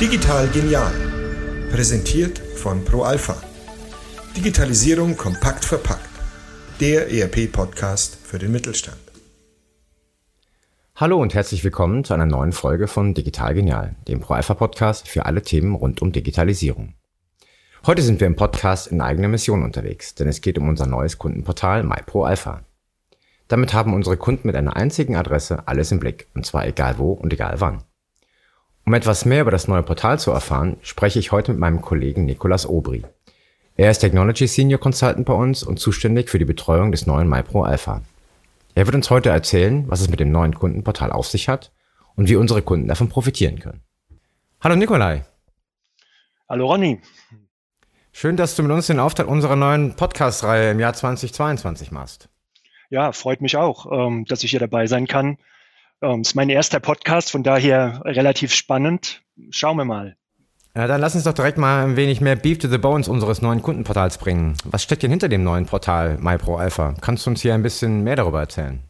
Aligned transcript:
Digital 0.00 0.46
genial. 0.48 0.92
Präsentiert 1.72 2.38
von 2.38 2.84
ProAlpha. 2.84 3.36
Digitalisierung 4.36 5.16
kompakt 5.16 5.64
verpackt. 5.64 6.08
Der 6.78 7.10
ERP-Podcast 7.10 8.18
für 8.22 8.38
den 8.38 8.52
Mittelstand. 8.52 9.00
Hallo 10.94 11.20
und 11.20 11.34
herzlich 11.34 11.64
willkommen 11.64 12.04
zu 12.04 12.14
einer 12.14 12.26
neuen 12.26 12.52
Folge 12.52 12.86
von 12.86 13.14
Digital 13.14 13.54
Genial, 13.54 13.96
dem 14.06 14.20
ProAlpha-Podcast 14.20 15.08
für 15.08 15.26
alle 15.26 15.42
Themen 15.42 15.74
rund 15.74 16.00
um 16.02 16.12
Digitalisierung. 16.12 16.94
Heute 17.84 18.02
sind 18.02 18.20
wir 18.20 18.28
im 18.28 18.36
Podcast 18.36 18.86
in 18.86 19.00
eigener 19.00 19.28
Mission 19.28 19.64
unterwegs, 19.64 20.14
denn 20.14 20.28
es 20.28 20.40
geht 20.40 20.56
um 20.56 20.68
unser 20.68 20.86
neues 20.86 21.18
Kundenportal 21.18 21.82
MyProAlpha. 21.82 22.62
Damit 23.50 23.74
haben 23.74 23.94
unsere 23.94 24.16
Kunden 24.16 24.46
mit 24.46 24.54
einer 24.54 24.76
einzigen 24.76 25.16
Adresse 25.16 25.66
alles 25.66 25.90
im 25.90 25.98
Blick, 25.98 26.28
und 26.34 26.46
zwar 26.46 26.68
egal 26.68 26.98
wo 26.98 27.10
und 27.10 27.32
egal 27.32 27.56
wann. 27.58 27.82
Um 28.86 28.94
etwas 28.94 29.24
mehr 29.24 29.40
über 29.40 29.50
das 29.50 29.66
neue 29.66 29.82
Portal 29.82 30.20
zu 30.20 30.30
erfahren, 30.30 30.76
spreche 30.82 31.18
ich 31.18 31.32
heute 31.32 31.50
mit 31.50 31.58
meinem 31.58 31.80
Kollegen 31.80 32.26
Nicolas 32.26 32.64
Obri. 32.64 33.04
Er 33.76 33.90
ist 33.90 33.98
Technology 33.98 34.46
Senior 34.46 34.78
Consultant 34.78 35.26
bei 35.26 35.32
uns 35.32 35.64
und 35.64 35.80
zuständig 35.80 36.30
für 36.30 36.38
die 36.38 36.44
Betreuung 36.44 36.92
des 36.92 37.08
neuen 37.08 37.28
MyPro 37.28 37.64
Alpha. 37.64 38.02
Er 38.76 38.86
wird 38.86 38.94
uns 38.94 39.10
heute 39.10 39.30
erzählen, 39.30 39.82
was 39.88 40.00
es 40.00 40.08
mit 40.08 40.20
dem 40.20 40.30
neuen 40.30 40.54
Kundenportal 40.54 41.10
auf 41.10 41.26
sich 41.26 41.48
hat 41.48 41.72
und 42.14 42.28
wie 42.28 42.36
unsere 42.36 42.62
Kunden 42.62 42.86
davon 42.86 43.08
profitieren 43.08 43.58
können. 43.58 43.80
Hallo 44.60 44.76
Nikolai. 44.76 45.24
Hallo 46.48 46.66
Ronny. 46.66 47.00
Schön, 48.12 48.36
dass 48.36 48.54
du 48.54 48.62
mit 48.62 48.70
uns 48.70 48.86
den 48.86 49.00
Auftakt 49.00 49.28
unserer 49.28 49.56
neuen 49.56 49.96
Podcast-Reihe 49.96 50.70
im 50.70 50.78
Jahr 50.78 50.94
2022 50.94 51.90
machst. 51.90 52.28
Ja, 52.90 53.12
freut 53.12 53.40
mich 53.40 53.56
auch, 53.56 53.86
ähm, 53.90 54.24
dass 54.26 54.44
ich 54.44 54.50
hier 54.50 54.60
dabei 54.60 54.86
sein 54.86 55.06
kann 55.06 55.38
ähm, 56.02 56.22
ist 56.22 56.34
mein 56.34 56.48
erster 56.48 56.80
Podcast, 56.80 57.30
von 57.30 57.42
daher 57.42 58.02
relativ 58.04 58.54
spannend. 58.54 59.22
Schauen 59.50 59.76
wir 59.76 59.84
mal. 59.84 60.16
Ja, 60.74 60.86
dann 60.86 61.00
lass 61.00 61.14
uns 61.14 61.24
doch 61.24 61.32
direkt 61.32 61.58
mal 61.58 61.84
ein 61.84 61.96
wenig 61.96 62.20
mehr 62.20 62.36
Beef 62.36 62.58
to 62.58 62.68
the 62.68 62.78
Bones 62.78 63.08
unseres 63.08 63.42
neuen 63.42 63.60
Kundenportals 63.60 64.18
bringen. 64.18 64.56
Was 64.64 64.84
steckt 64.84 65.02
denn 65.02 65.10
hinter 65.10 65.28
dem 65.28 65.42
neuen 65.42 65.66
Portal 65.66 66.16
MyPro 66.18 66.56
Alpha? 66.56 66.94
Kannst 67.00 67.26
du 67.26 67.30
uns 67.30 67.42
hier 67.42 67.54
ein 67.54 67.62
bisschen 67.62 68.02
mehr 68.04 68.16
darüber 68.16 68.40
erzählen? 68.40 68.80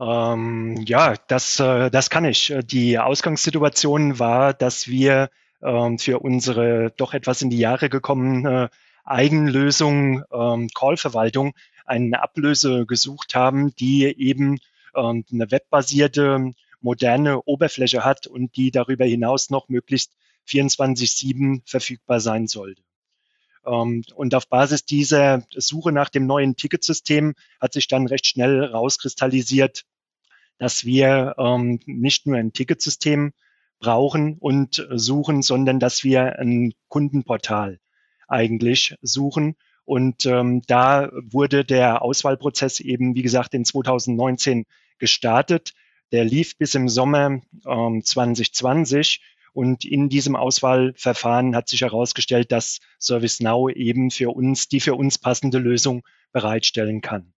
Ähm, 0.00 0.82
ja, 0.84 1.14
das, 1.28 1.60
äh, 1.60 1.90
das 1.90 2.10
kann 2.10 2.24
ich. 2.24 2.52
Die 2.64 2.98
Ausgangssituation 2.98 4.18
war, 4.18 4.52
dass 4.52 4.88
wir 4.88 5.30
ähm, 5.62 5.98
für 5.98 6.18
unsere 6.18 6.92
doch 6.96 7.14
etwas 7.14 7.40
in 7.40 7.50
die 7.50 7.58
Jahre 7.58 7.88
gekommene 7.88 8.68
Eigenlösung 9.04 10.24
ähm, 10.32 10.68
Call-Verwaltung 10.74 11.54
eine 11.86 12.22
Ablöse 12.22 12.86
gesucht 12.86 13.34
haben, 13.34 13.74
die 13.76 14.04
eben 14.04 14.58
und 14.92 15.30
eine 15.32 15.50
webbasierte, 15.50 16.52
moderne 16.80 17.42
Oberfläche 17.42 18.04
hat 18.04 18.26
und 18.26 18.56
die 18.56 18.70
darüber 18.70 19.04
hinaus 19.04 19.50
noch 19.50 19.68
möglichst 19.68 20.12
24-7 20.48 21.62
verfügbar 21.64 22.20
sein 22.20 22.46
sollte. 22.46 22.82
Ähm, 23.66 24.04
und 24.14 24.34
auf 24.34 24.48
Basis 24.48 24.84
dieser 24.84 25.44
Suche 25.54 25.92
nach 25.92 26.08
dem 26.08 26.26
neuen 26.26 26.56
Ticketsystem 26.56 27.34
hat 27.60 27.72
sich 27.72 27.88
dann 27.88 28.06
recht 28.06 28.26
schnell 28.26 28.64
rauskristallisiert, 28.64 29.84
dass 30.58 30.84
wir 30.84 31.34
ähm, 31.38 31.80
nicht 31.86 32.26
nur 32.26 32.36
ein 32.36 32.52
Ticketsystem 32.52 33.32
brauchen 33.78 34.38
und 34.38 34.86
suchen, 34.90 35.42
sondern 35.42 35.80
dass 35.80 36.02
wir 36.02 36.38
ein 36.38 36.72
Kundenportal 36.88 37.78
eigentlich 38.26 38.96
suchen. 39.02 39.56
Und 39.86 40.26
ähm, 40.26 40.62
da 40.66 41.10
wurde 41.12 41.64
der 41.64 42.02
Auswahlprozess 42.02 42.80
eben, 42.80 43.14
wie 43.14 43.22
gesagt, 43.22 43.54
in 43.54 43.64
2019 43.64 44.66
gestartet. 44.98 45.74
Der 46.12 46.24
lief 46.24 46.58
bis 46.58 46.74
im 46.74 46.88
Sommer 46.88 47.40
ähm, 47.66 48.02
2020 48.04 49.20
und 49.52 49.86
in 49.86 50.10
diesem 50.10 50.36
Auswahlverfahren 50.36 51.56
hat 51.56 51.68
sich 51.68 51.80
herausgestellt, 51.80 52.52
dass 52.52 52.80
ServiceNow 52.98 53.70
eben 53.70 54.10
für 54.10 54.30
uns 54.30 54.68
die 54.68 54.80
für 54.80 54.94
uns 54.94 55.16
passende 55.18 55.58
Lösung 55.58 56.02
bereitstellen 56.32 57.00
kann. 57.00 57.32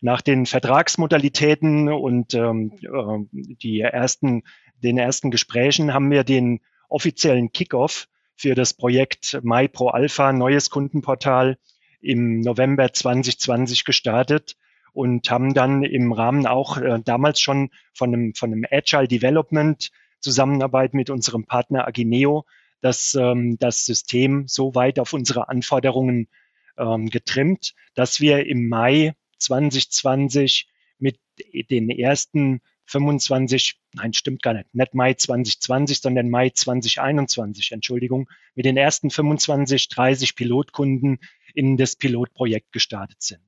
Nach 0.00 0.22
den 0.22 0.46
Vertragsmodalitäten 0.46 1.88
und 1.88 2.32
ähm, 2.34 2.72
äh, 2.80 3.54
die 3.62 3.80
ersten, 3.80 4.44
den 4.76 4.98
ersten 4.98 5.30
Gesprächen 5.30 5.92
haben 5.92 6.10
wir 6.10 6.24
den 6.24 6.60
offiziellen 6.88 7.52
Kickoff 7.52 8.08
für 8.34 8.54
das 8.54 8.72
Projekt 8.72 9.38
MyPro 9.42 9.88
Alpha, 9.88 10.32
neues 10.32 10.70
Kundenportal, 10.70 11.58
im 12.02 12.40
November 12.40 12.92
2020 12.92 13.84
gestartet 13.84 14.56
und 14.92 15.30
haben 15.30 15.54
dann 15.54 15.84
im 15.84 16.12
Rahmen 16.12 16.46
auch 16.46 16.76
äh, 16.76 17.00
damals 17.04 17.40
schon 17.40 17.70
von 17.94 18.12
einem, 18.12 18.34
von 18.34 18.52
einem 18.52 18.66
Agile 18.70 19.08
Development 19.08 19.90
Zusammenarbeit 20.20 20.94
mit 20.94 21.10
unserem 21.10 21.46
Partner 21.46 21.86
Agineo 21.86 22.44
das, 22.80 23.14
ähm, 23.14 23.56
das 23.58 23.86
System 23.86 24.46
so 24.46 24.74
weit 24.74 24.98
auf 24.98 25.12
unsere 25.12 25.48
Anforderungen 25.48 26.28
ähm, 26.76 27.08
getrimmt, 27.08 27.74
dass 27.94 28.20
wir 28.20 28.46
im 28.46 28.68
Mai 28.68 29.14
2020 29.38 30.68
mit 30.98 31.18
den 31.70 31.90
ersten 31.90 32.60
25, 32.86 33.78
nein, 33.94 34.12
stimmt 34.12 34.42
gar 34.42 34.54
nicht, 34.54 34.74
nicht 34.74 34.94
Mai 34.94 35.14
2020, 35.14 36.00
sondern 36.00 36.28
Mai 36.28 36.50
2021, 36.50 37.72
Entschuldigung, 37.72 38.28
mit 38.54 38.66
den 38.66 38.76
ersten 38.76 39.10
25, 39.10 39.88
30 39.88 40.36
Pilotkunden 40.36 41.18
in 41.54 41.76
das 41.76 41.96
Pilotprojekt 41.96 42.72
gestartet 42.72 43.22
sind. 43.22 43.42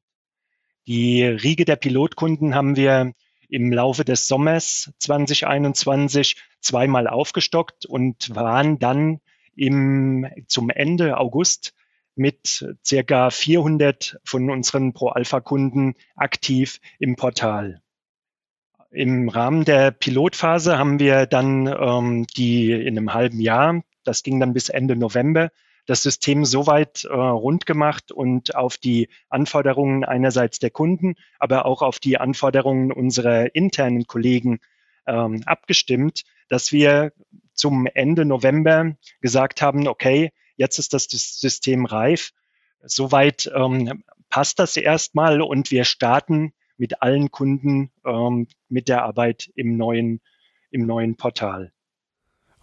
Die 0.86 1.24
Riege 1.24 1.64
der 1.64 1.76
Pilotkunden 1.76 2.54
haben 2.54 2.76
wir 2.76 3.14
im 3.48 3.72
Laufe 3.72 4.04
des 4.04 4.26
Sommers 4.26 4.92
2021 4.98 6.36
zweimal 6.60 7.06
aufgestockt 7.06 7.86
und 7.86 8.34
waren 8.34 8.78
dann 8.78 9.20
im, 9.54 10.26
zum 10.46 10.70
Ende 10.70 11.18
August 11.18 11.74
mit 12.16 12.66
circa 12.84 13.30
400 13.30 14.18
von 14.24 14.50
unseren 14.50 14.92
Pro-Alpha-Kunden 14.92 15.94
aktiv 16.16 16.80
im 16.98 17.16
Portal. 17.16 17.80
Im 18.90 19.28
Rahmen 19.28 19.64
der 19.64 19.90
Pilotphase 19.90 20.78
haben 20.78 21.00
wir 21.00 21.26
dann 21.26 21.66
ähm, 21.66 22.26
die 22.36 22.70
in 22.70 22.96
einem 22.96 23.12
halben 23.12 23.40
Jahr, 23.40 23.82
das 24.04 24.22
ging 24.22 24.38
dann 24.38 24.52
bis 24.52 24.68
Ende 24.68 24.94
November, 24.94 25.50
das 25.86 26.02
System 26.02 26.44
soweit 26.44 27.04
äh, 27.04 27.12
rund 27.12 27.66
gemacht 27.66 28.12
und 28.12 28.54
auf 28.54 28.76
die 28.76 29.08
Anforderungen 29.28 30.04
einerseits 30.04 30.58
der 30.58 30.70
Kunden, 30.70 31.14
aber 31.38 31.66
auch 31.66 31.82
auf 31.82 31.98
die 31.98 32.18
Anforderungen 32.18 32.92
unserer 32.92 33.54
internen 33.54 34.06
Kollegen 34.06 34.60
ähm, 35.06 35.42
abgestimmt, 35.46 36.24
dass 36.48 36.72
wir 36.72 37.12
zum 37.52 37.86
Ende 37.86 38.24
November 38.24 38.96
gesagt 39.20 39.62
haben, 39.62 39.86
okay, 39.86 40.30
jetzt 40.56 40.78
ist 40.78 40.94
das 40.94 41.04
System 41.04 41.86
reif. 41.86 42.30
Soweit 42.82 43.50
ähm, 43.54 44.04
passt 44.28 44.58
das 44.58 44.76
erstmal 44.76 45.40
und 45.40 45.70
wir 45.70 45.84
starten 45.84 46.52
mit 46.76 47.02
allen 47.02 47.30
Kunden 47.30 47.92
ähm, 48.04 48.48
mit 48.68 48.88
der 48.88 49.04
Arbeit 49.04 49.50
im 49.54 49.76
neuen, 49.76 50.20
im 50.70 50.86
neuen 50.86 51.16
Portal. 51.16 51.72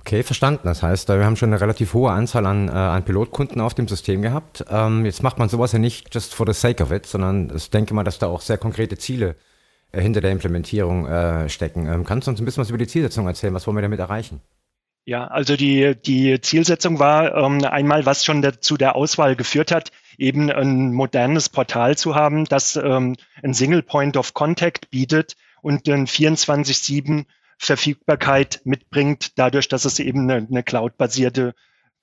Okay, 0.01 0.23
verstanden. 0.23 0.62
Das 0.63 0.81
heißt, 0.81 1.09
wir 1.09 1.23
haben 1.23 1.35
schon 1.35 1.50
eine 1.50 1.62
relativ 1.62 1.94
hohe 1.94 2.12
Anzahl 2.12 2.45
an, 2.47 2.67
äh, 2.67 2.72
an 2.72 3.06
Pilotkunden 3.06 3.62
auf 3.62 3.75
dem 3.75 3.88
System 3.88 4.22
gehabt. 4.22 4.66
Ähm, 4.69 5.06
jetzt 5.06 5.22
macht 5.22 5.38
man 5.38 5.47
sowas 5.47 5.72
ja 5.72 5.79
nicht 5.79 6.13
just 6.13 6.34
for 6.34 6.45
the 6.45 6.53
sake 6.59 6.84
of 6.84 6.91
it, 6.91 7.06
sondern 7.06 7.51
ich 7.56 7.69
denke 7.69 7.94
mal, 7.94 8.03
dass 8.03 8.17
da 8.17 8.28
auch 8.28 8.41
sehr 8.41 8.57
konkrete 8.57 8.97
Ziele 8.97 9.35
äh, 9.91 10.01
hinter 10.01 10.19
der 10.22 10.31
Implementierung 10.31 11.06
äh, 11.06 11.50
stecken. 11.50 11.85
Ähm, 11.85 12.03
kannst 12.03 12.28
du 12.28 12.31
uns 12.31 12.41
ein 12.41 12.45
bisschen 12.45 12.61
was 12.61 12.69
über 12.69 12.79
die 12.79 12.88
Zielsetzung 12.88 13.28
erzählen? 13.28 13.53
Was 13.53 13.67
wollen 13.67 13.78
wir 13.78 13.84
damit 13.84 14.00
erreichen? 14.00 14.41
Ja, 15.06 15.28
also 15.28 15.56
die, 15.56 15.95
die 15.95 16.40
Zielsetzung 16.41 17.00
war 17.00 17.35
ähm, 17.35 17.63
einmal, 17.63 18.06
was 18.06 18.25
schon 18.25 18.41
der, 18.41 18.61
zu 18.61 18.78
der 18.78 18.95
Auswahl 18.95 19.35
geführt 19.35 19.72
hat, 19.72 19.91
eben 20.17 20.51
ein 20.51 20.94
modernes 20.94 21.50
Portal 21.50 21.97
zu 21.97 22.16
haben, 22.16 22.45
das 22.45 22.75
ähm, 22.75 23.16
ein 23.44 23.53
Single 23.53 23.81
Point 23.84 24.17
of 24.17 24.34
Contact 24.34 24.90
bietet 24.90 25.35
und 25.61 25.88
ein 25.90 26.07
24-7 26.07 27.26
Verfügbarkeit 27.63 28.61
mitbringt, 28.63 29.37
dadurch, 29.37 29.67
dass 29.67 29.85
es 29.85 29.99
eben 29.99 30.29
eine, 30.29 30.47
eine 30.49 30.63
cloud-basierte 30.63 31.53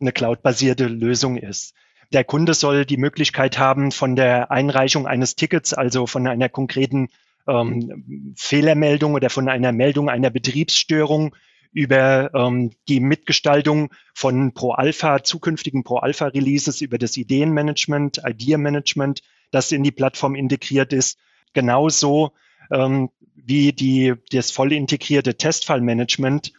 eine 0.00 0.12
cloud-basierte 0.12 0.86
Lösung 0.86 1.36
ist. 1.36 1.74
Der 2.12 2.24
Kunde 2.24 2.54
soll 2.54 2.86
die 2.86 2.96
Möglichkeit 2.96 3.58
haben, 3.58 3.90
von 3.90 4.16
der 4.16 4.50
Einreichung 4.50 5.06
eines 5.06 5.36
Tickets, 5.36 5.74
also 5.74 6.06
von 6.06 6.26
einer 6.26 6.48
konkreten 6.48 7.08
ähm, 7.46 8.34
Fehlermeldung 8.36 9.14
oder 9.14 9.28
von 9.30 9.48
einer 9.48 9.72
Meldung 9.72 10.08
einer 10.08 10.30
Betriebsstörung 10.30 11.34
über 11.72 12.32
ähm, 12.34 12.70
die 12.88 13.00
Mitgestaltung 13.00 13.92
von 14.14 14.54
Pro-Alpha, 14.54 15.22
zukünftigen 15.22 15.84
Pro-Alpha-Releases, 15.84 16.80
über 16.80 16.96
das 16.96 17.16
Ideenmanagement, 17.16 18.22
Idea-Management, 18.24 19.20
das 19.50 19.72
in 19.72 19.82
die 19.82 19.92
Plattform 19.92 20.34
integriert 20.34 20.92
ist, 20.92 21.18
genauso 21.52 22.32
ähm, 22.70 23.10
wie 23.48 23.72
die, 23.72 24.12
das 24.30 24.50
voll 24.50 24.74
integrierte 24.74 25.34
Testfallmanagement 25.36 26.52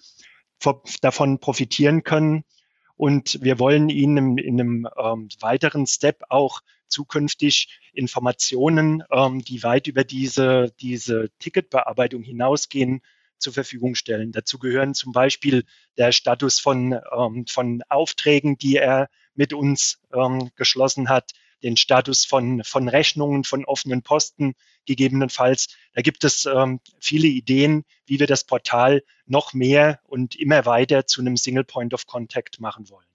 davon 1.02 1.40
profitieren 1.40 2.04
können. 2.04 2.44
Und 2.96 3.40
wir 3.44 3.60
wollen 3.60 3.90
Ihnen 3.90 4.40
in 4.40 4.60
einem 4.60 4.88
ähm, 4.98 5.30
weiteren 5.40 5.86
Step 5.86 6.24
auch 6.30 6.62
zukünftig 6.88 7.80
Informationen, 7.94 9.04
ähm, 9.12 9.44
die 9.44 9.62
weit 9.62 9.86
über 9.86 10.04
diese, 10.04 10.74
diese 10.82 11.30
Ticketbearbeitung 11.38 12.24
hinausgehen, 12.24 13.02
zur 13.38 13.54
Verfügung 13.54 13.96
stellen. 13.96 14.34
Dazu 14.34 14.60
gehören 14.60 14.94
zum 14.94 15.14
Beispiel 15.14 15.64
der 15.98 16.12
Status 16.12 16.60
von, 16.60 17.00
ähm, 17.16 17.46
von 17.48 17.84
Aufträgen, 17.88 18.58
die 18.58 18.76
er 18.76 19.10
mit 19.34 19.54
uns 19.54 20.02
ähm, 20.12 20.50
geschlossen 20.56 21.08
hat, 21.08 21.32
den 21.64 21.78
Status 21.78 22.26
von, 22.26 22.64
von 22.64 22.88
Rechnungen, 22.88 23.44
von 23.44 23.66
offenen 23.66 24.02
Posten 24.02 24.54
gegebenenfalls. 24.86 25.68
Da 25.94 26.02
gibt 26.02 26.24
es 26.24 26.46
ähm, 26.46 26.80
viele 27.00 27.28
Ideen, 27.28 27.86
wie 28.06 28.20
wir 28.20 28.28
das 28.28 28.44
Portal 28.44 29.04
noch 29.26 29.54
mehr 29.54 30.00
und 30.08 30.36
immer 30.36 30.66
weiter 30.66 31.06
zu 31.06 31.22
einem 31.22 31.38
Single 31.38 31.64
Point 31.64 31.94
of 31.94 32.06
Contact 32.08 32.60
machen 32.60 32.90
wollen. 32.90 33.06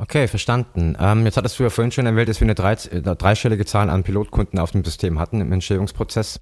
Okay, 0.00 0.28
verstanden. 0.28 0.96
Ähm, 1.00 1.24
jetzt 1.24 1.36
hattest 1.36 1.58
du 1.58 1.64
ja 1.64 1.70
vorhin 1.70 1.90
schon 1.90 2.06
erwähnt, 2.06 2.28
dass 2.28 2.40
wir 2.40 2.46
eine 2.46 2.54
drei, 2.54 2.72
äh, 2.72 3.02
dreistellige 3.02 3.66
Zahl 3.66 3.90
an 3.90 4.04
Pilotkunden 4.04 4.58
auf 4.60 4.70
dem 4.70 4.84
System 4.84 5.18
hatten 5.18 5.40
im 5.40 5.50
Entstehungsprozess. 5.50 6.40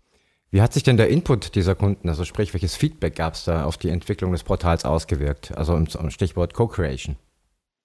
Wie 0.51 0.61
hat 0.61 0.75
sich 0.75 0.83
denn 0.83 0.97
der 0.97 1.09
Input 1.09 1.55
dieser 1.55 1.75
Kunden, 1.75 2.09
also 2.09 2.25
sprich, 2.25 2.53
welches 2.53 2.77
Feedback 2.77 3.17
gab 3.17 3.35
es 3.35 3.45
da 3.45 3.65
auf 3.65 3.79
die 3.79 3.89
Entwicklung 3.89 4.33
des 4.33 4.45
Portals 4.45 4.85
ausgewirkt? 4.85 5.57
Also 5.57 5.75
im 5.75 6.11
Stichwort 6.11 6.55
Co-Creation. 6.55 7.17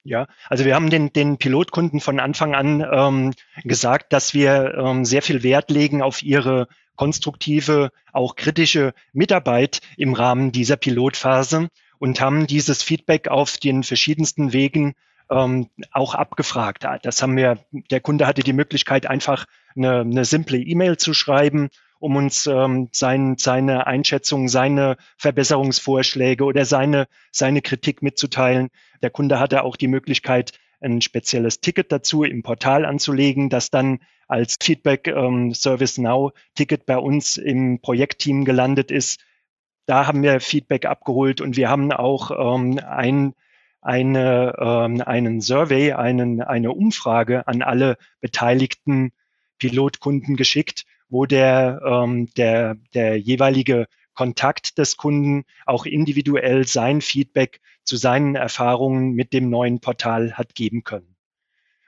Ja, 0.03 0.27
also 0.49 0.65
wir 0.65 0.73
haben 0.73 0.89
den, 0.89 1.13
den 1.13 1.37
Pilotkunden 1.37 1.99
von 1.99 2.19
Anfang 2.19 2.55
an 2.55 2.83
ähm, 2.91 3.33
gesagt, 3.63 4.13
dass 4.13 4.33
wir 4.33 4.73
ähm, 4.75 5.05
sehr 5.05 5.21
viel 5.21 5.43
Wert 5.43 5.69
legen 5.69 6.01
auf 6.01 6.23
ihre 6.23 6.67
konstruktive, 6.95 7.91
auch 8.11 8.35
kritische 8.35 8.93
Mitarbeit 9.13 9.81
im 9.97 10.13
Rahmen 10.13 10.51
dieser 10.51 10.75
Pilotphase 10.75 11.69
und 11.99 12.19
haben 12.19 12.47
dieses 12.47 12.81
Feedback 12.81 13.27
auf 13.27 13.57
den 13.57 13.83
verschiedensten 13.83 14.53
Wegen 14.53 14.95
ähm, 15.29 15.69
auch 15.91 16.15
abgefragt. 16.15 16.85
Das 17.03 17.21
haben 17.21 17.37
wir, 17.37 17.59
der 17.71 18.01
Kunde 18.01 18.25
hatte 18.25 18.41
die 18.41 18.53
Möglichkeit, 18.53 19.05
einfach 19.05 19.45
eine, 19.75 19.99
eine 19.99 20.25
simple 20.25 20.57
E-Mail 20.57 20.97
zu 20.97 21.13
schreiben 21.13 21.69
um 22.01 22.15
uns 22.15 22.47
ähm, 22.47 22.89
sein, 22.91 23.35
seine 23.37 23.85
Einschätzung, 23.85 24.47
seine 24.47 24.97
Verbesserungsvorschläge 25.17 26.43
oder 26.43 26.65
seine, 26.65 27.07
seine 27.31 27.61
Kritik 27.61 28.01
mitzuteilen. 28.01 28.69
Der 29.03 29.11
Kunde 29.11 29.39
hatte 29.39 29.63
auch 29.63 29.75
die 29.75 29.87
Möglichkeit, 29.87 30.51
ein 30.81 31.01
spezielles 31.01 31.61
Ticket 31.61 31.91
dazu 31.91 32.23
im 32.23 32.41
Portal 32.41 32.85
anzulegen, 32.85 33.49
das 33.49 33.69
dann 33.69 33.99
als 34.27 34.57
Feedback 34.59 35.07
ähm, 35.07 35.53
Service 35.53 35.99
Now 35.99 36.31
Ticket 36.55 36.87
bei 36.87 36.97
uns 36.97 37.37
im 37.37 37.79
Projektteam 37.81 38.45
gelandet 38.45 38.89
ist. 38.89 39.19
Da 39.85 40.07
haben 40.07 40.23
wir 40.23 40.39
Feedback 40.39 40.87
abgeholt 40.87 41.39
und 41.39 41.55
wir 41.55 41.69
haben 41.69 41.91
auch 41.91 42.31
ähm, 42.31 42.79
ein, 42.79 43.35
eine, 43.79 44.55
ähm, 44.57 45.01
einen 45.05 45.39
Survey, 45.41 45.93
einen, 45.93 46.41
eine 46.41 46.71
Umfrage 46.71 47.47
an 47.47 47.61
alle 47.61 47.97
beteiligten 48.21 49.11
Pilotkunden 49.59 50.35
geschickt, 50.35 50.85
wo 51.11 51.27
der, 51.27 51.81
ähm, 51.85 52.27
der, 52.35 52.75
der 52.95 53.19
jeweilige 53.19 53.87
Kontakt 54.15 54.77
des 54.77 54.97
Kunden 54.97 55.43
auch 55.65 55.85
individuell 55.85 56.65
sein 56.65 57.01
Feedback 57.01 57.61
zu 57.83 57.97
seinen 57.97 58.35
Erfahrungen 58.35 59.13
mit 59.13 59.33
dem 59.33 59.49
neuen 59.49 59.79
Portal 59.79 60.33
hat 60.33 60.55
geben 60.55 60.83
können. 60.83 61.15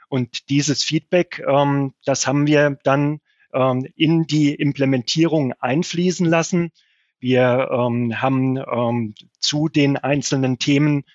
Und 0.09 0.49
dieses 0.49 0.83
Feedback, 0.83 1.43
ähm, 1.47 1.93
das 2.05 2.27
haben 2.27 2.45
wir 2.45 2.77
dann 2.83 3.19
ähm, 3.53 3.87
in 3.95 4.27
die 4.27 4.53
Implementierung 4.53 5.53
einfließen 5.53 6.25
lassen. 6.25 6.71
Wir 7.19 7.69
ähm, 7.71 8.21
haben 8.21 8.57
ähm, 8.57 9.15
zu 9.39 9.69
den 9.69 9.97
einzelnen 9.97 10.59
Themen 10.59 11.05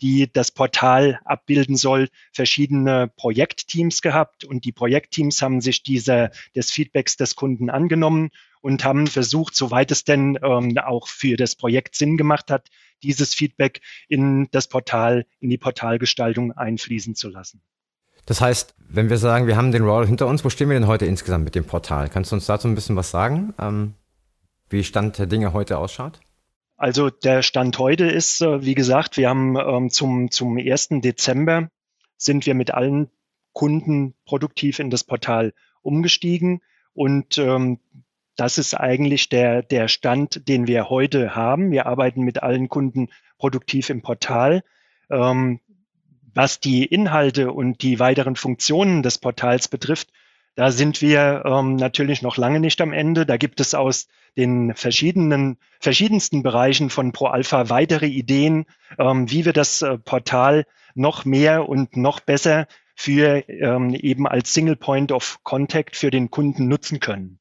die 0.00 0.30
das 0.32 0.50
Portal 0.50 1.20
abbilden 1.24 1.76
soll, 1.76 2.08
verschiedene 2.32 3.10
Projektteams 3.16 4.02
gehabt 4.02 4.44
und 4.44 4.64
die 4.64 4.72
Projektteams 4.72 5.42
haben 5.42 5.60
sich 5.60 5.82
dieser, 5.82 6.30
des 6.54 6.70
Feedbacks 6.70 7.16
des 7.16 7.36
Kunden 7.36 7.70
angenommen 7.70 8.30
und 8.60 8.84
haben 8.84 9.06
versucht, 9.06 9.54
soweit 9.54 9.90
es 9.90 10.04
denn 10.04 10.38
ähm, 10.42 10.76
auch 10.78 11.08
für 11.08 11.36
das 11.36 11.54
Projekt 11.54 11.94
Sinn 11.94 12.16
gemacht 12.16 12.50
hat, 12.50 12.68
dieses 13.02 13.34
Feedback 13.34 13.80
in 14.08 14.48
das 14.50 14.68
Portal, 14.68 15.26
in 15.40 15.50
die 15.50 15.58
Portalgestaltung 15.58 16.52
einfließen 16.52 17.14
zu 17.14 17.28
lassen. 17.28 17.60
Das 18.26 18.40
heißt, 18.40 18.74
wenn 18.88 19.08
wir 19.08 19.16
sagen, 19.16 19.46
wir 19.46 19.56
haben 19.56 19.72
den 19.72 19.84
Roll 19.84 20.06
hinter 20.06 20.26
uns, 20.26 20.44
wo 20.44 20.50
stehen 20.50 20.68
wir 20.68 20.78
denn 20.78 20.86
heute 20.86 21.06
insgesamt 21.06 21.44
mit 21.44 21.54
dem 21.54 21.64
Portal? 21.64 22.08
Kannst 22.08 22.30
du 22.30 22.36
uns 22.36 22.46
dazu 22.46 22.68
ein 22.68 22.74
bisschen 22.74 22.96
was 22.96 23.10
sagen, 23.10 23.54
ähm, 23.58 23.94
wie 24.68 24.84
Stand 24.84 25.18
der 25.18 25.26
Dinge 25.26 25.52
heute 25.52 25.78
ausschaut? 25.78 26.20
Also 26.78 27.10
der 27.10 27.42
Stand 27.42 27.76
heute 27.80 28.06
ist, 28.06 28.40
äh, 28.40 28.64
wie 28.64 28.74
gesagt, 28.74 29.16
wir 29.16 29.28
haben 29.28 29.56
ähm, 29.56 29.90
zum, 29.90 30.30
zum 30.30 30.56
1. 30.56 30.88
Dezember 31.02 31.70
sind 32.16 32.46
wir 32.46 32.54
mit 32.54 32.72
allen 32.72 33.10
Kunden 33.52 34.14
produktiv 34.24 34.78
in 34.78 34.88
das 34.88 35.02
Portal 35.02 35.52
umgestiegen 35.82 36.60
und 36.94 37.36
ähm, 37.36 37.80
das 38.36 38.58
ist 38.58 38.74
eigentlich 38.74 39.28
der, 39.28 39.62
der 39.62 39.88
Stand, 39.88 40.46
den 40.46 40.68
wir 40.68 40.88
heute 40.88 41.34
haben. 41.34 41.72
Wir 41.72 41.86
arbeiten 41.86 42.22
mit 42.22 42.44
allen 42.44 42.68
Kunden 42.68 43.08
produktiv 43.38 43.90
im 43.90 44.00
Portal. 44.00 44.62
Ähm, 45.10 45.58
was 46.32 46.60
die 46.60 46.84
Inhalte 46.84 47.50
und 47.50 47.82
die 47.82 47.98
weiteren 47.98 48.36
Funktionen 48.36 49.02
des 49.02 49.18
Portals 49.18 49.66
betrifft, 49.66 50.12
da 50.58 50.72
sind 50.72 51.00
wir 51.00 51.44
ähm, 51.46 51.76
natürlich 51.76 52.20
noch 52.20 52.36
lange 52.36 52.58
nicht 52.58 52.80
am 52.80 52.92
Ende. 52.92 53.24
Da 53.24 53.36
gibt 53.36 53.60
es 53.60 53.76
aus 53.76 54.08
den 54.36 54.74
verschiedenen, 54.74 55.56
verschiedensten 55.78 56.42
Bereichen 56.42 56.90
von 56.90 57.12
ProAlpha 57.12 57.70
weitere 57.70 58.06
Ideen, 58.06 58.66
ähm, 58.98 59.30
wie 59.30 59.44
wir 59.44 59.52
das 59.52 59.82
äh, 59.82 59.98
Portal 59.98 60.64
noch 60.96 61.24
mehr 61.24 61.68
und 61.68 61.96
noch 61.96 62.18
besser 62.18 62.66
für 62.96 63.48
ähm, 63.48 63.94
eben 63.94 64.26
als 64.26 64.52
Single 64.52 64.74
Point 64.74 65.12
of 65.12 65.38
Contact 65.44 65.94
für 65.94 66.10
den 66.10 66.28
Kunden 66.28 66.66
nutzen 66.66 66.98
können. 66.98 67.38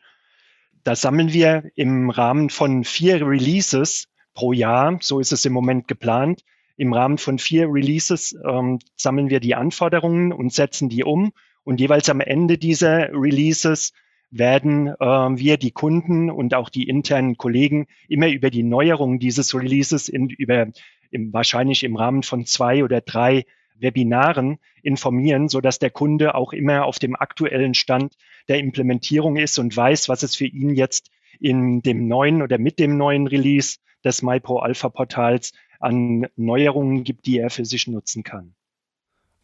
Das 0.84 1.02
sammeln 1.02 1.34
wir 1.34 1.72
im 1.74 2.12
Rahmen 2.12 2.52
von 2.52 2.84
vier 2.84 3.26
Releases 3.26 4.10
pro 4.36 4.54
Jahr. 4.54 5.00
So 5.02 5.20
ist 5.20 5.32
es 5.32 5.44
im 5.44 5.54
Moment 5.54 5.88
geplant. 5.88 6.44
Im 6.76 6.94
Rahmen 6.94 7.18
von 7.18 7.40
vier 7.40 7.66
Releases 7.68 8.38
ähm, 8.48 8.78
sammeln 8.96 9.32
wir 9.32 9.40
die 9.40 9.56
Anforderungen 9.56 10.32
und 10.32 10.54
setzen 10.54 10.88
die 10.88 11.04
um 11.04 11.32
und 11.68 11.82
jeweils 11.82 12.08
am 12.08 12.22
Ende 12.22 12.58
dieser 12.58 13.12
Releases 13.12 13.92
werden 14.32 14.88
äh, 14.88 15.06
wir 15.06 15.58
die 15.58 15.72
Kunden 15.72 16.32
und 16.32 16.54
auch 16.54 16.70
die 16.70 16.88
internen 16.88 17.36
Kollegen 17.36 17.88
immer 18.08 18.30
über 18.30 18.50
die 18.50 18.64
Neuerungen 18.64 19.20
dieses 19.20 19.54
Releases 19.54 20.08
in, 20.08 20.30
über, 20.30 20.68
im, 21.12 21.34
wahrscheinlich 21.34 21.84
im 21.84 21.98
Rahmen 21.98 22.24
von 22.24 22.46
zwei 22.46 22.86
oder 22.86 23.02
drei 23.02 23.44
Webinaren 23.76 24.60
informieren, 24.82 25.50
so 25.50 25.60
dass 25.60 25.78
der 25.78 25.90
Kunde 25.90 26.36
auch 26.36 26.54
immer 26.54 26.86
auf 26.86 27.00
dem 27.00 27.18
aktuellen 27.18 27.74
Stand 27.74 28.16
der 28.48 28.60
Implementierung 28.60 29.36
ist 29.36 29.60
und 29.60 29.76
weiß, 29.76 30.08
was 30.08 30.24
es 30.24 30.38
für 30.38 30.48
ihn 30.48 30.74
jetzt 30.74 31.12
in 31.38 31.82
dem 31.82 32.08
neuen 32.08 32.42
oder 32.42 32.60
mit 32.60 32.80
dem 32.80 32.96
neuen 32.96 33.28
Release 33.28 33.80
des 34.06 34.22
MyPro 34.22 34.60
Alpha 34.60 34.88
Portals 34.88 35.52
an 35.82 36.28
Neuerungen 36.38 37.04
gibt, 37.04 37.26
die 37.26 37.40
er 37.40 37.50
für 37.50 37.66
sich 37.66 37.88
nutzen 37.88 38.24
kann. 38.24 38.56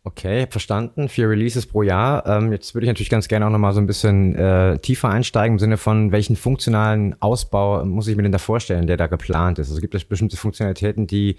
Okay, 0.05 0.47
verstanden. 0.49 1.07
Vier 1.07 1.29
Releases 1.29 1.65
pro 1.65 1.81
Jahr. 1.81 2.25
Ähm, 2.27 2.51
jetzt 2.51 2.73
würde 2.73 2.85
ich 2.85 2.89
natürlich 2.89 3.09
ganz 3.09 3.29
gerne 3.29 3.47
auch 3.47 3.49
nochmal 3.49 3.73
so 3.73 3.79
ein 3.79 3.87
bisschen 3.87 4.35
äh, 4.35 4.77
tiefer 4.79 5.09
einsteigen 5.09 5.55
im 5.55 5.59
Sinne 5.59 5.77
von, 5.77 6.11
welchen 6.11 6.35
funktionalen 6.35 7.15
Ausbau 7.21 7.85
muss 7.85 8.09
ich 8.09 8.17
mir 8.17 8.23
denn 8.23 8.33
da 8.33 8.37
vorstellen, 8.37 8.85
der 8.85 8.97
da 8.97 9.07
geplant 9.07 9.59
ist? 9.59 9.69
Also 9.69 9.79
gibt 9.79 9.95
es 9.95 10.03
bestimmte 10.03 10.35
Funktionalitäten, 10.35 11.07
die, 11.07 11.37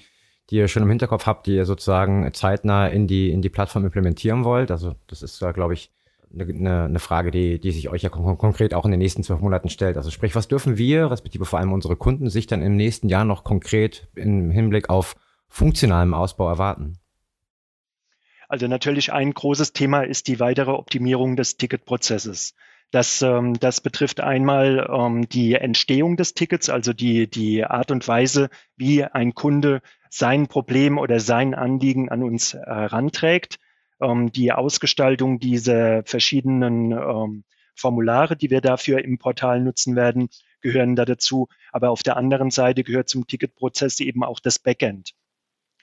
die 0.48 0.56
ihr 0.56 0.68
schon 0.68 0.82
im 0.82 0.88
Hinterkopf 0.88 1.26
habt, 1.26 1.46
die 1.46 1.56
ihr 1.56 1.66
sozusagen 1.66 2.32
zeitnah 2.32 2.86
in 2.86 3.06
die, 3.06 3.30
in 3.30 3.42
die 3.42 3.50
Plattform 3.50 3.84
implementieren 3.84 4.44
wollt? 4.44 4.70
Also 4.70 4.94
das 5.08 5.22
ist 5.22 5.42
da, 5.42 5.52
glaube 5.52 5.74
ich, 5.74 5.92
eine, 6.32 6.84
eine 6.84 6.98
Frage, 7.00 7.30
die, 7.30 7.60
die 7.60 7.70
sich 7.70 7.90
euch 7.90 8.02
ja 8.02 8.08
kon 8.08 8.38
konkret 8.38 8.72
auch 8.72 8.86
in 8.86 8.92
den 8.92 9.00
nächsten 9.00 9.22
zwölf 9.22 9.40
Monaten 9.40 9.68
stellt. 9.68 9.98
Also 9.98 10.10
sprich, 10.10 10.34
was 10.34 10.48
dürfen 10.48 10.78
wir, 10.78 11.10
respektive 11.10 11.44
vor 11.44 11.58
allem 11.58 11.74
unsere 11.74 11.96
Kunden, 11.96 12.30
sich 12.30 12.46
dann 12.46 12.62
im 12.62 12.76
nächsten 12.76 13.10
Jahr 13.10 13.26
noch 13.26 13.44
konkret 13.44 14.08
im 14.14 14.50
Hinblick 14.50 14.88
auf 14.88 15.16
funktionalem 15.48 16.14
Ausbau 16.14 16.48
erwarten? 16.48 16.98
Also 18.48 18.66
natürlich 18.68 19.12
ein 19.12 19.32
großes 19.32 19.72
Thema 19.72 20.02
ist 20.02 20.28
die 20.28 20.40
weitere 20.40 20.72
Optimierung 20.72 21.36
des 21.36 21.56
Ticketprozesses. 21.56 22.54
Das, 22.90 23.22
ähm, 23.22 23.54
das 23.58 23.80
betrifft 23.80 24.20
einmal 24.20 24.88
ähm, 24.88 25.28
die 25.28 25.54
Entstehung 25.54 26.16
des 26.16 26.34
Tickets, 26.34 26.68
also 26.68 26.92
die, 26.92 27.28
die 27.28 27.64
Art 27.64 27.90
und 27.90 28.06
Weise, 28.06 28.50
wie 28.76 29.04
ein 29.04 29.34
Kunde 29.34 29.80
sein 30.10 30.46
Problem 30.46 30.98
oder 30.98 31.18
sein 31.18 31.54
Anliegen 31.54 32.08
an 32.08 32.22
uns 32.22 32.54
heranträgt, 32.54 33.58
ähm, 34.00 34.30
die 34.30 34.52
Ausgestaltung 34.52 35.40
dieser 35.40 36.04
verschiedenen 36.04 36.92
ähm, 36.92 37.44
Formulare, 37.74 38.36
die 38.36 38.50
wir 38.50 38.60
dafür 38.60 39.02
im 39.02 39.18
Portal 39.18 39.60
nutzen 39.60 39.96
werden, 39.96 40.28
gehören 40.60 40.94
da 40.94 41.04
dazu. 41.04 41.48
Aber 41.72 41.90
auf 41.90 42.04
der 42.04 42.16
anderen 42.16 42.52
Seite 42.52 42.84
gehört 42.84 43.08
zum 43.08 43.26
Ticketprozess 43.26 43.98
eben 43.98 44.22
auch 44.22 44.38
das 44.38 44.60
Backend, 44.60 45.14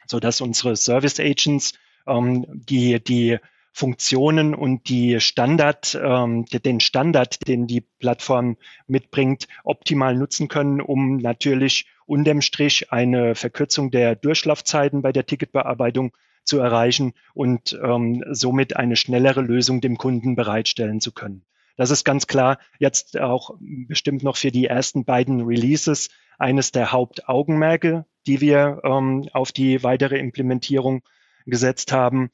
sodass 0.08 0.40
unsere 0.40 0.78
Service 0.78 1.20
Agents 1.20 1.74
ähm, 2.08 2.46
die, 2.50 3.04
die 3.04 3.38
Funktionen 3.74 4.54
und 4.54 4.90
die 4.90 5.20
Standard, 5.20 5.98
ähm, 6.02 6.46
den 6.46 6.80
Standard, 6.80 7.48
den 7.48 7.68
die 7.68 7.82
Plattform 7.82 8.58
mitbringt, 8.88 9.48
optimal 9.64 10.16
nutzen 10.16 10.50
können, 10.50 10.82
um 10.82 11.18
natürlich 11.18 11.88
unterm 12.06 12.42
Strich 12.42 12.92
eine 12.92 13.36
Verkürzung 13.36 13.90
der 13.90 14.16
Durchlaufzeiten 14.16 15.02
bei 15.02 15.14
der 15.14 15.26
Ticketbearbeitung 15.26 16.12
zu 16.44 16.60
erreichen 16.60 17.14
und 17.34 17.80
ähm, 17.82 18.24
somit 18.32 18.76
eine 18.76 18.96
schnellere 18.96 19.42
Lösung 19.42 19.80
dem 19.80 19.98
Kunden 19.98 20.36
bereitstellen 20.36 21.00
zu 21.00 21.14
können. 21.14 21.46
Das 21.78 21.92
ist 21.92 22.04
ganz 22.04 22.28
klar 22.28 22.60
jetzt 22.80 23.18
auch 23.20 23.56
bestimmt 23.60 24.24
noch 24.24 24.36
für 24.36 24.52
die 24.52 24.66
ersten 24.66 25.06
beiden 25.06 25.42
Releases 25.42 26.10
eines 26.38 26.72
der 26.72 26.92
Hauptaugenmerke, 26.92 28.06
die 28.28 28.42
wir 28.42 28.82
ähm, 28.84 29.30
auf 29.32 29.52
die 29.52 29.82
weitere 29.84 30.18
Implementierung 30.18 31.04
gesetzt 31.46 31.92
haben. 31.92 32.30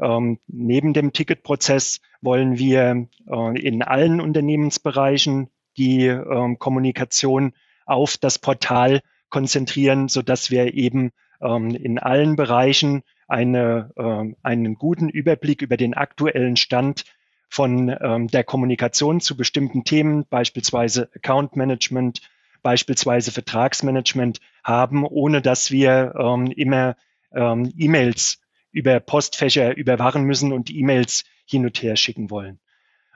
Ähm, 0.00 0.38
neben 0.46 0.92
dem 0.92 1.12
Ticketprozess 1.12 2.00
wollen 2.20 2.58
wir 2.58 3.08
äh, 3.28 3.60
in 3.60 3.82
allen 3.82 4.20
Unternehmensbereichen 4.20 5.48
die 5.76 6.06
ähm, 6.06 6.58
Kommunikation 6.58 7.52
auf 7.86 8.16
das 8.16 8.38
Portal 8.38 9.00
konzentrieren, 9.30 10.08
so 10.08 10.22
dass 10.22 10.50
wir 10.50 10.74
eben 10.74 11.10
ähm, 11.40 11.70
in 11.70 11.98
allen 11.98 12.36
Bereichen 12.36 13.02
eine, 13.28 13.90
äh, 13.96 14.34
einen 14.42 14.74
guten 14.74 15.08
Überblick 15.08 15.62
über 15.62 15.76
den 15.76 15.94
aktuellen 15.94 16.56
Stand 16.56 17.04
von 17.48 17.94
ähm, 18.00 18.28
der 18.28 18.44
Kommunikation 18.44 19.20
zu 19.20 19.36
bestimmten 19.36 19.84
Themen, 19.84 20.26
beispielsweise 20.28 21.10
Account 21.14 21.56
Management, 21.56 22.22
beispielsweise 22.62 23.32
Vertragsmanagement 23.32 24.40
haben, 24.64 25.04
ohne 25.04 25.42
dass 25.42 25.70
wir 25.70 26.14
ähm, 26.18 26.46
immer 26.46 26.96
ähm, 27.34 27.72
E-Mails 27.76 28.41
über 28.72 28.98
Postfächer 29.00 29.76
überwachen 29.76 30.24
müssen 30.24 30.52
und 30.52 30.70
E-Mails 30.70 31.24
hin 31.46 31.64
und 31.64 31.82
her 31.82 31.96
schicken 31.96 32.30
wollen. 32.30 32.58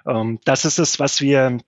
Ähm, 0.07 0.39
das 0.45 0.65
ist 0.65 0.79
es, 0.79 1.01
was 1.01 1.21
wir 1.21 1.59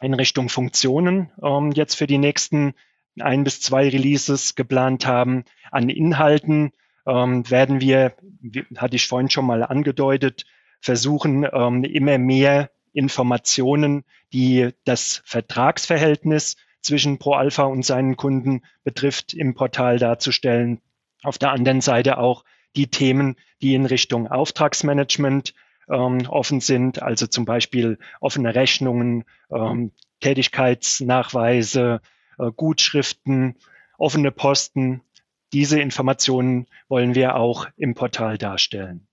in 0.00 0.14
Richtung 0.14 0.48
Funktionen 0.48 1.30
ähm, 1.42 1.72
jetzt 1.72 1.94
für 1.94 2.06
die 2.06 2.18
nächsten 2.18 2.74
ein 3.18 3.44
bis 3.44 3.60
zwei 3.60 3.88
Releases 3.88 4.54
geplant 4.54 5.06
haben. 5.06 5.44
An 5.72 5.88
Inhalten 5.88 6.72
ähm, 7.06 7.48
werden 7.50 7.80
wir, 7.80 8.14
wie, 8.40 8.64
hatte 8.76 8.96
ich 8.96 9.08
vorhin 9.08 9.30
schon 9.30 9.46
mal 9.46 9.62
angedeutet, 9.64 10.44
versuchen, 10.80 11.46
ähm, 11.52 11.82
immer 11.84 12.18
mehr 12.18 12.70
Informationen, 12.92 14.04
die 14.32 14.70
das 14.84 15.22
Vertragsverhältnis 15.24 16.56
zwischen 16.80 17.18
ProAlpha 17.18 17.64
und 17.64 17.84
seinen 17.84 18.16
Kunden 18.16 18.62
betrifft, 18.84 19.34
im 19.34 19.54
Portal 19.54 19.98
darzustellen. 19.98 20.80
Auf 21.22 21.38
der 21.38 21.50
anderen 21.50 21.80
Seite 21.80 22.18
auch 22.18 22.44
die 22.78 22.86
Themen, 22.86 23.36
die 23.60 23.74
in 23.74 23.86
Richtung 23.86 24.28
Auftragsmanagement 24.28 25.52
ähm, 25.90 26.26
offen 26.28 26.60
sind, 26.60 27.02
also 27.02 27.26
zum 27.26 27.44
Beispiel 27.44 27.98
offene 28.20 28.54
Rechnungen, 28.54 29.24
ähm, 29.50 29.90
Tätigkeitsnachweise, 30.20 32.00
äh, 32.38 32.50
Gutschriften, 32.54 33.56
offene 33.98 34.30
Posten. 34.30 35.02
Diese 35.52 35.80
Informationen 35.80 36.66
wollen 36.88 37.14
wir 37.16 37.34
auch 37.34 37.66
im 37.76 37.94
Portal 37.94 38.38
darstellen. 38.38 39.08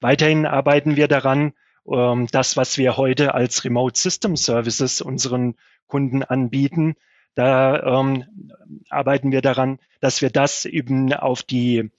Weiterhin 0.00 0.46
arbeiten 0.46 0.94
wir 0.94 1.08
daran, 1.08 1.54
ähm, 1.90 2.28
das, 2.30 2.56
was 2.56 2.78
wir 2.78 2.96
heute 2.96 3.34
als 3.34 3.64
Remote 3.64 3.98
System 3.98 4.36
Services 4.36 5.00
unseren 5.00 5.56
Kunden 5.88 6.22
anbieten, 6.22 6.94
da 7.34 8.00
ähm, 8.00 8.24
arbeiten 8.90 9.32
wir 9.32 9.42
daran, 9.42 9.78
dass 10.00 10.22
wir 10.22 10.30
das 10.30 10.64
eben 10.64 11.12
auf 11.12 11.42
die 11.42 11.90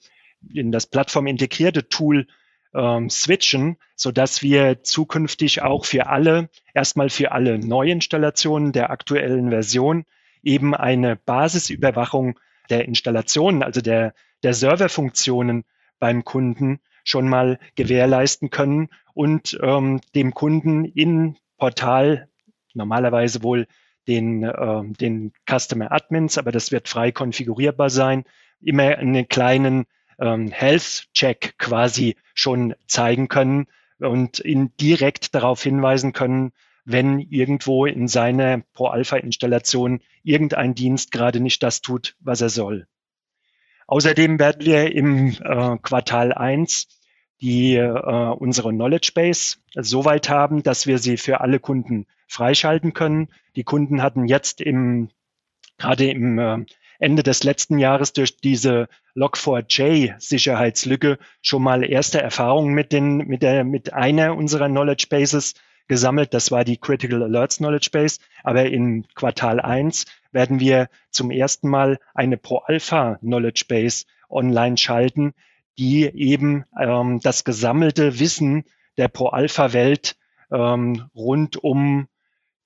in 0.52 0.72
das 0.72 0.86
Plattform 0.86 1.26
integrierte 1.26 1.88
Tool 1.88 2.26
ähm, 2.74 3.10
switchen, 3.10 3.76
so 3.96 4.12
dass 4.12 4.42
wir 4.42 4.82
zukünftig 4.82 5.62
auch 5.62 5.84
für 5.84 6.06
alle, 6.06 6.48
erstmal 6.74 7.10
für 7.10 7.32
alle 7.32 7.58
Neuinstallationen 7.58 8.72
der 8.72 8.90
aktuellen 8.90 9.50
Version 9.50 10.04
eben 10.42 10.74
eine 10.74 11.16
Basisüberwachung 11.16 12.38
der 12.70 12.86
Installationen, 12.86 13.62
also 13.62 13.80
der, 13.80 14.14
der 14.42 14.54
Serverfunktionen 14.54 15.64
beim 15.98 16.24
Kunden 16.24 16.80
schon 17.04 17.28
mal 17.28 17.58
gewährleisten 17.74 18.50
können 18.50 18.88
und 19.14 19.58
ähm, 19.62 20.00
dem 20.14 20.32
Kunden 20.32 20.84
in 20.84 21.36
Portal 21.58 22.28
normalerweise 22.74 23.42
wohl 23.42 23.66
den, 24.06 24.44
äh, 24.44 24.82
den 25.00 25.32
Customer 25.48 25.92
Admins, 25.92 26.38
aber 26.38 26.52
das 26.52 26.72
wird 26.72 26.88
frei 26.88 27.12
konfigurierbar 27.12 27.90
sein, 27.90 28.24
immer 28.60 28.98
einen 28.98 29.28
kleinen 29.28 29.86
ähm, 30.20 30.50
Health 30.50 31.06
Check 31.14 31.58
quasi 31.58 32.16
schon 32.34 32.74
zeigen 32.86 33.28
können 33.28 33.66
und 33.98 34.40
ihn 34.40 34.72
direkt 34.80 35.34
darauf 35.34 35.62
hinweisen 35.62 36.12
können, 36.12 36.52
wenn 36.84 37.20
irgendwo 37.20 37.86
in 37.86 38.08
seiner 38.08 38.62
Pro-Alpha-Installation 38.72 40.00
irgendein 40.22 40.74
Dienst 40.74 41.12
gerade 41.12 41.40
nicht 41.40 41.62
das 41.62 41.80
tut, 41.80 42.16
was 42.20 42.40
er 42.40 42.48
soll. 42.48 42.86
Außerdem 43.86 44.38
werden 44.38 44.64
wir 44.64 44.94
im 44.94 45.36
äh, 45.42 45.76
Quartal 45.78 46.32
1 46.32 46.88
die 47.40 47.76
äh, 47.76 47.88
unsere 47.88 48.70
Knowledge 48.70 49.12
Base 49.14 49.56
so 49.74 50.04
weit 50.04 50.28
haben, 50.28 50.62
dass 50.62 50.86
wir 50.86 50.98
sie 50.98 51.16
für 51.16 51.40
alle 51.40 51.58
Kunden 51.58 52.06
freischalten 52.28 52.92
können. 52.92 53.28
Die 53.56 53.64
Kunden 53.64 54.02
hatten 54.02 54.26
jetzt 54.26 54.60
im 54.60 55.08
gerade 55.78 56.10
im 56.10 56.38
äh, 56.38 56.64
Ende 57.00 57.22
des 57.22 57.42
letzten 57.42 57.78
Jahres 57.78 58.12
durch 58.12 58.36
diese 58.36 58.88
Log4j 59.16 60.14
Sicherheitslücke 60.20 61.18
schon 61.42 61.62
mal 61.62 61.82
erste 61.82 62.20
Erfahrungen 62.20 62.74
mit 62.74 62.92
den 62.92 63.16
mit 63.26 63.42
der 63.42 63.64
mit 63.64 63.92
einer 63.92 64.36
unserer 64.36 64.68
Knowledge 64.68 65.06
Bases 65.10 65.54
gesammelt. 65.88 66.32
Das 66.34 66.52
war 66.52 66.64
die 66.64 66.76
Critical 66.76 67.22
Alerts 67.22 67.56
Knowledge 67.56 67.88
Base. 67.90 68.20
Aber 68.44 68.66
in 68.66 69.06
Quartal 69.14 69.60
1 69.60 70.04
werden 70.30 70.60
wir 70.60 70.88
zum 71.10 71.30
ersten 71.30 71.68
Mal 71.68 71.98
eine 72.14 72.36
Pro 72.36 72.58
Alpha 72.58 73.16
Knowledge 73.16 73.64
Base 73.66 74.04
online 74.28 74.76
schalten, 74.76 75.34
die 75.78 76.04
eben 76.04 76.64
ähm, 76.78 77.20
das 77.22 77.44
gesammelte 77.44 78.20
Wissen 78.20 78.64
der 78.96 79.08
Pro-Alpha-Welt 79.08 80.16
ähm, 80.52 81.08
rund 81.14 81.56
um 81.56 82.06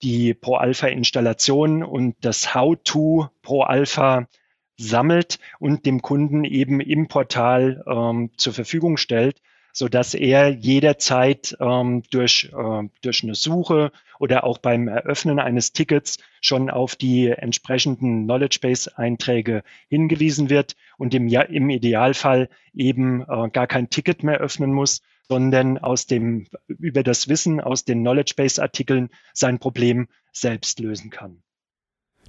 die 0.04 0.34
Pro-Alpha-Installation 0.34 1.82
und 1.82 2.14
das 2.20 2.54
How-to 2.54 3.30
Pro-Alpha 3.42 4.28
sammelt 4.76 5.38
und 5.58 5.86
dem 5.86 6.02
Kunden 6.02 6.44
eben 6.44 6.80
im 6.80 7.08
Portal 7.08 7.82
ähm, 7.86 8.30
zur 8.36 8.52
Verfügung 8.52 8.98
stellt, 8.98 9.40
so 9.72 9.88
dass 9.88 10.14
er 10.14 10.50
jederzeit 10.50 11.56
ähm, 11.58 12.02
durch, 12.10 12.50
äh, 12.54 12.88
durch 13.00 13.24
eine 13.24 13.34
Suche 13.34 13.92
oder 14.18 14.44
auch 14.44 14.58
beim 14.58 14.88
Eröffnen 14.88 15.38
eines 15.38 15.72
Tickets 15.72 16.18
schon 16.42 16.70
auf 16.70 16.96
die 16.96 17.28
entsprechenden 17.28 18.24
Knowledge 18.24 18.58
Base 18.60 18.98
Einträge 18.98 19.62
hingewiesen 19.88 20.50
wird 20.50 20.76
und 20.98 21.14
im, 21.14 21.28
im 21.28 21.70
Idealfall 21.70 22.50
eben 22.74 23.22
äh, 23.22 23.48
gar 23.50 23.66
kein 23.66 23.88
Ticket 23.88 24.22
mehr 24.22 24.38
öffnen 24.38 24.72
muss, 24.72 25.00
sondern 25.28 25.78
aus 25.78 26.06
dem, 26.06 26.46
über 26.68 27.02
das 27.02 27.28
Wissen 27.28 27.60
aus 27.60 27.84
den 27.84 28.00
Knowledge 28.00 28.34
Base 28.36 28.60
Artikeln 28.60 29.10
sein 29.32 29.58
Problem 29.58 30.08
selbst 30.32 30.80
lösen 30.80 31.10
kann. 31.10 31.42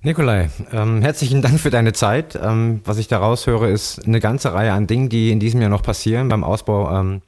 Nikolai, 0.02 0.50
ähm, 0.72 1.02
herzlichen 1.02 1.42
Dank 1.42 1.60
für 1.60 1.72
deine 1.72 1.94
Zeit. 1.94 2.36
Ähm, 2.36 2.82
was 2.84 3.00
ich 3.00 3.08
daraus 3.08 3.48
höre, 3.48 3.70
ist 3.70 4.06
eine 4.06 4.20
ganze 4.20 4.54
Reihe 4.54 4.72
an 4.72 4.88
Dingen, 4.88 5.10
die 5.10 5.32
in 5.32 5.40
diesem 5.40 5.62
Jahr 5.62 5.70
noch 5.70 5.82
passieren 5.82 6.30
beim 6.30 6.44
Ausbau 6.44 6.96
ähm, 7.00 7.22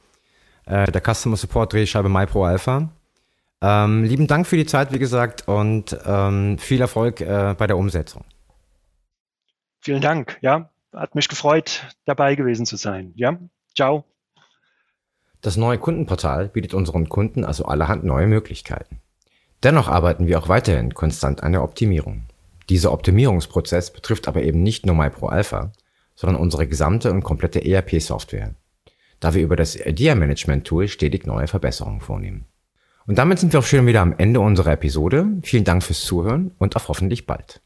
äh, 0.66 0.92
der 0.92 1.02
Customer 1.02 1.38
Support 1.38 1.74
Drehscheibe 1.74 2.10
MyPro 2.10 2.46
Alpha. 2.46 2.90
Ähm, 3.62 4.04
lieben 4.04 4.28
Dank 4.28 4.46
für 4.46 4.58
die 4.58 4.68
Zeit, 4.68 4.94
wie 4.94 5.00
gesagt, 5.00 5.48
und 5.48 5.98
ähm, 6.06 6.60
viel 6.60 6.80
Erfolg 6.80 7.22
äh, 7.22 7.56
bei 7.58 7.66
der 7.66 7.78
Umsetzung. 7.78 8.24
Vielen 9.82 10.02
Dank. 10.02 10.38
Ja, 10.42 10.70
hat 10.94 11.16
mich 11.16 11.28
gefreut, 11.28 11.88
dabei 12.06 12.36
gewesen 12.36 12.68
zu 12.68 12.76
sein. 12.76 13.14
Ja, 13.16 13.40
ciao. 13.76 14.06
Das 15.41 15.58
neue 15.58 15.77
Kundenportal 15.77 16.50
bietet 16.50 16.74
unseren 16.74 17.10
Kunden 17.10 17.46
also 17.46 17.65
allerhand 17.65 18.03
neue 18.03 18.27
Möglichkeiten. 18.27 19.00
Dennoch 19.63 19.88
arbeiten 19.88 20.27
wir 20.27 20.39
auch 20.39 20.50
weiterhin 20.50 20.94
konstant 20.94 21.44
an 21.44 21.51
der 21.51 21.63
Optimierung. 21.63 22.24
Dieser 22.70 22.91
Optimierungsprozess 22.91 23.91
betrifft 23.91 24.27
aber 24.27 24.44
eben 24.44 24.62
nicht 24.62 24.86
nur 24.86 24.96
MyPro 24.96 25.27
Alpha, 25.27 25.72
sondern 26.15 26.41
unsere 26.41 26.67
gesamte 26.67 27.12
und 27.12 27.24
komplette 27.24 27.63
ERP-Software, 27.63 28.56
da 29.20 29.34
wir 29.34 29.41
über 29.41 29.56
das 29.56 29.75
Idea 29.75 30.15
Management 30.15 30.65
Tool 30.65 30.88
stetig 30.88 31.25
neue 31.25 31.48
Verbesserungen 31.48 32.01
vornehmen. 32.01 32.46
Und 33.06 33.17
damit 33.17 33.39
sind 33.39 33.53
wir 33.53 33.62
auch 33.62 33.65
schon 33.65 33.88
wieder 33.88 34.01
am 34.01 34.15
Ende 34.17 34.41
unserer 34.41 34.74
Episode. 34.74 35.27
Vielen 35.44 35.63
Dank 35.63 35.82
fürs 35.82 36.01
Zuhören 36.01 36.51
und 36.58 36.75
auf 36.75 36.89
hoffentlich 36.89 37.25
bald. 37.25 37.62